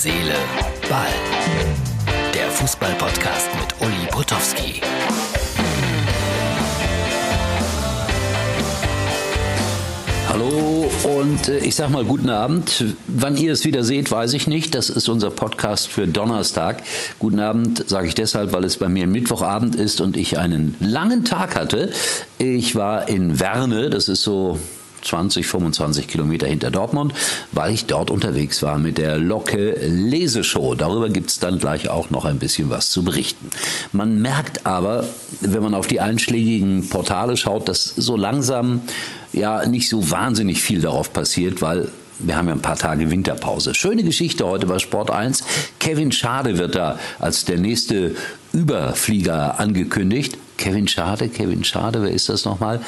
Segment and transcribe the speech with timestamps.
[0.00, 0.36] Seele,
[0.88, 1.08] Ball.
[2.32, 4.80] Der Fußball-Podcast mit Uli Potowski.
[10.28, 12.84] Hallo und äh, ich sag mal guten Abend.
[13.08, 14.76] Wann ihr es wieder seht, weiß ich nicht.
[14.76, 16.84] Das ist unser Podcast für Donnerstag.
[17.18, 21.24] Guten Abend sage ich deshalb, weil es bei mir Mittwochabend ist und ich einen langen
[21.24, 21.90] Tag hatte.
[22.38, 24.60] Ich war in Werne, das ist so
[25.08, 27.12] 20, 25 Kilometer hinter Dortmund,
[27.52, 30.74] weil ich dort unterwegs war mit der Locke Leseshow.
[30.74, 33.50] Darüber gibt es dann gleich auch noch ein bisschen was zu berichten.
[33.92, 35.04] Man merkt aber,
[35.40, 38.82] wenn man auf die einschlägigen Portale schaut, dass so langsam
[39.32, 41.88] ja nicht so wahnsinnig viel darauf passiert, weil
[42.18, 43.74] wir haben ja ein paar Tage Winterpause.
[43.74, 45.44] Schöne Geschichte heute bei Sport 1.
[45.78, 48.16] Kevin Schade wird da als der nächste
[48.52, 50.36] Überflieger angekündigt.
[50.56, 52.80] Kevin Schade, Kevin Schade, wer ist das nochmal?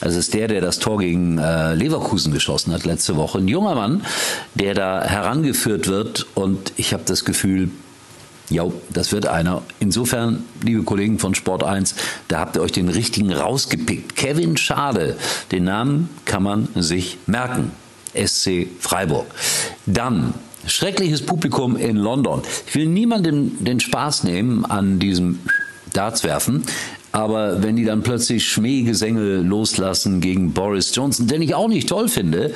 [0.00, 3.38] Das ist der, der das Tor gegen äh, Leverkusen geschossen hat letzte Woche.
[3.38, 4.04] Ein junger Mann,
[4.54, 7.70] der da herangeführt wird und ich habe das Gefühl,
[8.50, 9.62] ja, das wird einer.
[9.78, 11.94] Insofern, liebe Kollegen von Sport 1,
[12.28, 14.16] da habt ihr euch den richtigen rausgepickt.
[14.16, 15.16] Kevin Schade,
[15.52, 17.72] den Namen kann man sich merken.
[18.14, 19.26] SC Freiburg.
[19.84, 20.32] Dann
[20.66, 22.42] schreckliches Publikum in London.
[22.66, 25.40] Ich will niemandem den Spaß nehmen an diesem
[25.92, 26.64] Darts werfen.
[27.10, 32.08] Aber wenn die dann plötzlich Schmähgesänge loslassen gegen Boris Johnson, den ich auch nicht toll
[32.08, 32.52] finde,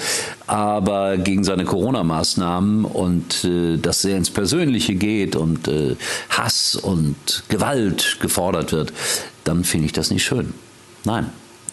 [0.47, 5.97] aber gegen seine Corona-Maßnahmen und äh, das sehr ins Persönliche geht und äh,
[6.29, 8.93] Hass und Gewalt gefordert wird,
[9.45, 10.53] dann finde ich das nicht schön.
[11.05, 11.31] Nein,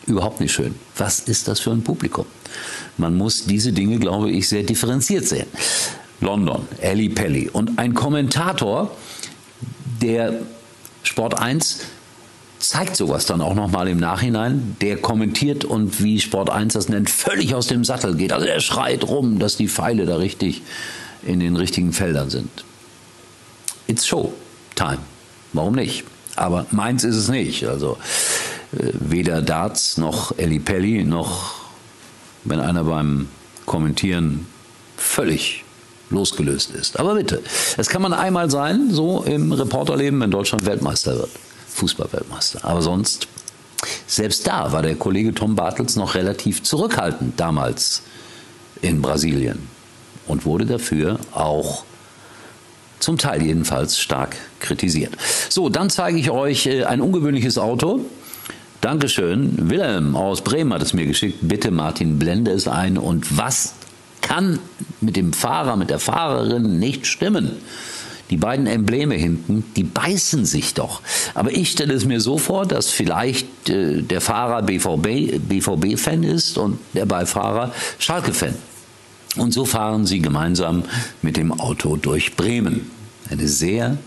[0.07, 0.75] überhaupt nicht schön.
[0.97, 2.25] Was ist das für ein Publikum?
[2.97, 5.47] Man muss diese Dinge, glaube ich, sehr differenziert sehen.
[6.21, 8.91] London, Ellie Pelli und ein Kommentator,
[10.01, 10.33] der
[11.03, 11.79] Sport 1
[12.59, 14.75] zeigt sowas dann auch nochmal im Nachhinein.
[14.81, 18.33] Der kommentiert und wie Sport 1 das nennt, völlig aus dem Sattel geht.
[18.33, 20.61] Also er schreit rum, dass die Pfeile da richtig
[21.23, 22.49] in den richtigen Feldern sind.
[23.87, 24.33] It's show
[24.75, 24.99] time.
[25.53, 26.03] Warum nicht?
[26.35, 27.65] Aber meins ist es nicht.
[27.65, 27.97] Also
[28.73, 31.59] äh, weder Darts noch Elli Pelli noch
[32.45, 33.27] wenn einer beim
[33.65, 34.47] Kommentieren
[34.97, 35.63] völlig
[36.09, 36.99] losgelöst ist.
[36.99, 37.41] Aber bitte,
[37.77, 41.29] es kann man einmal sein, so im Reporterleben, wenn Deutschland Weltmeister wird.
[41.79, 42.63] Fußballweltmeister.
[42.63, 43.27] Aber sonst,
[44.07, 48.03] selbst da war der Kollege Tom Bartels noch relativ zurückhaltend damals
[48.81, 49.67] in Brasilien
[50.27, 51.83] und wurde dafür auch
[52.99, 55.13] zum Teil jedenfalls stark kritisiert.
[55.49, 58.01] So, dann zeige ich euch äh, ein ungewöhnliches Auto.
[58.81, 59.69] Dankeschön.
[59.69, 61.39] Wilhelm aus Bremen hat es mir geschickt.
[61.41, 62.97] Bitte, Martin, blende es ein.
[62.97, 63.73] Und was
[64.21, 64.59] kann
[65.01, 67.57] mit dem Fahrer, mit der Fahrerin nicht stimmen?
[68.29, 71.01] Die beiden Embleme hinten, die beißen sich doch.
[71.33, 76.57] Aber ich stelle es mir so vor, dass vielleicht äh, der Fahrer BVB, BVB-Fan ist
[76.57, 78.55] und der Beifahrer Schalke-Fan.
[79.37, 80.83] Und so fahren sie gemeinsam
[81.21, 82.89] mit dem Auto durch Bremen.
[83.29, 83.97] Eine sehr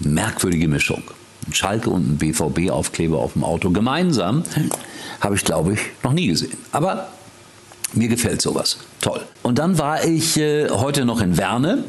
[0.00, 1.02] merkwürdige Mischung.
[1.46, 4.44] Ein Schalke und ein BVB-Aufkleber auf dem Auto gemeinsam
[5.20, 6.56] habe ich, glaube ich, noch nie gesehen.
[6.72, 7.08] Aber
[7.92, 8.78] mir gefällt sowas.
[9.00, 9.20] Toll.
[9.42, 11.84] Und dann war ich äh, heute noch in Werne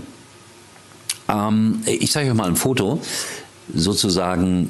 [1.31, 2.99] ähm, ich zeige euch mal ein Foto,
[3.73, 4.69] sozusagen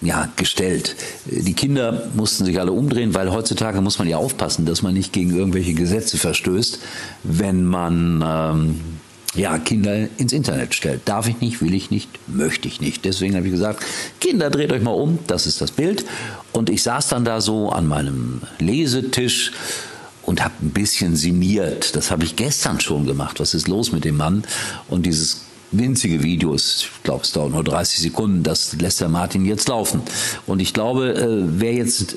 [0.00, 0.96] ja, gestellt.
[1.24, 5.12] Die Kinder mussten sich alle umdrehen, weil heutzutage muss man ja aufpassen, dass man nicht
[5.12, 6.78] gegen irgendwelche Gesetze verstößt,
[7.22, 8.80] wenn man ähm,
[9.34, 11.02] ja, Kinder ins Internet stellt.
[11.06, 13.04] Darf ich nicht, will ich nicht, möchte ich nicht.
[13.04, 13.84] Deswegen habe ich gesagt,
[14.20, 16.04] Kinder, dreht euch mal um, das ist das Bild.
[16.52, 19.52] Und ich saß dann da so an meinem Lesetisch
[20.22, 21.96] und habe ein bisschen sinniert.
[21.96, 23.40] Das habe ich gestern schon gemacht.
[23.40, 24.44] Was ist los mit dem Mann?
[24.88, 26.88] Und dieses winzige Videos.
[26.94, 28.42] Ich glaube, es dauert nur 30 Sekunden.
[28.42, 30.02] Das lässt der Martin jetzt laufen.
[30.46, 32.16] Und ich glaube, äh, wer jetzt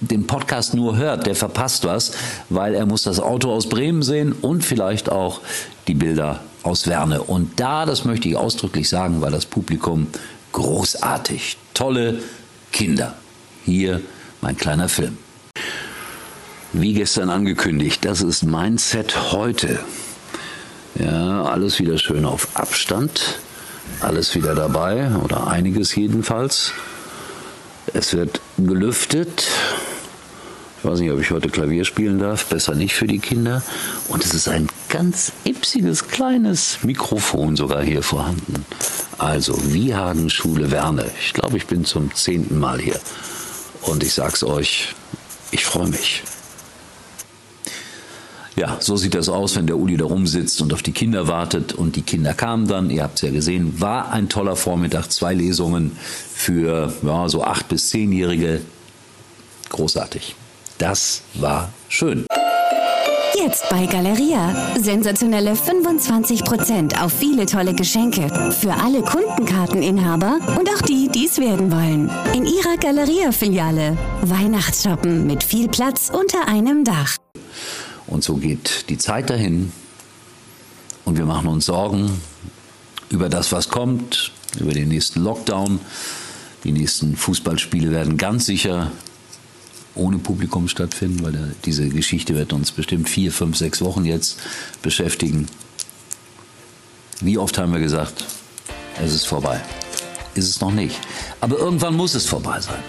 [0.00, 2.12] den Podcast nur hört, der verpasst was,
[2.48, 5.40] weil er muss das Auto aus Bremen sehen und vielleicht auch
[5.88, 7.22] die Bilder aus Werne.
[7.22, 10.06] Und da, das möchte ich ausdrücklich sagen, war das Publikum
[10.52, 11.56] großartig.
[11.74, 12.20] Tolle
[12.72, 13.14] Kinder.
[13.64, 14.00] Hier
[14.40, 15.18] mein kleiner Film.
[16.72, 19.78] Wie gestern angekündigt, das ist mein Set heute.
[20.94, 23.38] Ja, alles wieder schön auf Abstand.
[24.00, 26.72] Alles wieder dabei oder einiges jedenfalls.
[27.92, 29.46] Es wird gelüftet.
[30.78, 32.46] Ich weiß nicht, ob ich heute Klavier spielen darf.
[32.46, 33.62] Besser nicht für die Kinder.
[34.08, 38.64] Und es ist ein ganz ipsiges, kleines Mikrofon sogar hier vorhanden.
[39.18, 41.10] Also, Wiehagen Schule Werne.
[41.20, 43.00] Ich glaube, ich bin zum zehnten Mal hier.
[43.82, 44.94] Und ich sag's euch,
[45.50, 46.22] ich freue mich.
[48.56, 51.72] Ja, so sieht das aus, wenn der Uli da rumsitzt und auf die Kinder wartet.
[51.72, 55.34] Und die Kinder kamen dann, ihr habt es ja gesehen, war ein toller Vormittag, zwei
[55.34, 55.96] Lesungen
[56.32, 58.60] für ja, so acht bis zehnjährige.
[59.70, 60.36] Großartig.
[60.78, 62.26] Das war schön.
[63.36, 64.54] Jetzt bei Galeria.
[64.80, 68.28] Sensationelle 25% auf viele tolle Geschenke.
[68.52, 72.10] Für alle Kundenkarteninhaber und auch die, die es werden wollen.
[72.32, 73.98] In ihrer Galeria-Filiale.
[74.22, 77.16] Weihnachtsshoppen mit viel Platz unter einem Dach.
[78.06, 79.72] Und so geht die Zeit dahin.
[81.04, 82.10] Und wir machen uns Sorgen
[83.10, 85.80] über das, was kommt, über den nächsten Lockdown.
[86.64, 88.90] Die nächsten Fußballspiele werden ganz sicher
[89.94, 94.38] ohne Publikum stattfinden, weil diese Geschichte wird uns bestimmt vier, fünf, sechs Wochen jetzt
[94.82, 95.46] beschäftigen.
[97.20, 98.24] Wie oft haben wir gesagt,
[99.00, 99.60] es ist vorbei.
[100.34, 100.98] Ist es noch nicht.
[101.40, 102.82] Aber irgendwann muss es vorbei sein.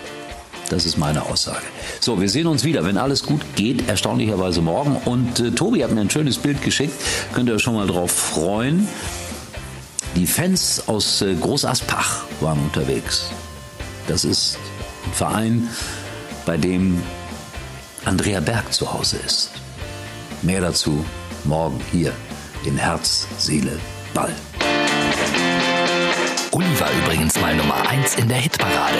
[0.70, 1.66] Das ist meine Aussage.
[2.00, 4.98] So, wir sehen uns wieder, wenn alles gut geht, erstaunlicherweise morgen.
[5.06, 6.94] Und äh, Tobi hat mir ein schönes Bild geschickt.
[7.34, 8.88] Könnt ihr euch schon mal drauf freuen.
[10.16, 13.30] Die Fans aus äh, Groß Aspach waren unterwegs.
[14.08, 14.58] Das ist
[15.06, 15.70] ein Verein,
[16.46, 17.02] bei dem
[18.06, 19.52] Andrea Berg zu Hause ist.
[20.42, 21.04] Mehr dazu
[21.44, 22.12] morgen hier
[22.66, 23.78] in Herz, Seele,
[24.14, 24.34] Ball.
[26.52, 29.00] Uli war übrigens mal Nummer 1 in der Hitparade.